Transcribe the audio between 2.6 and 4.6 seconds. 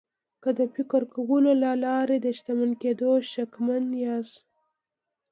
کېدو شکمن یاست